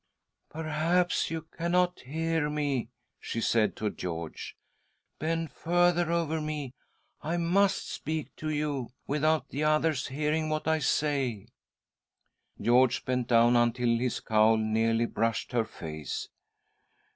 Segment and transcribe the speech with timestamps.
[0.49, 4.53] "Perhaps you cannot hear me?" she said to •George.
[5.19, 6.73] "Bend further over me.
[7.21, 11.49] I must speak to you without the others hearing what I say."
[12.59, 16.29] George bent down until his cowl nearly brushed her face.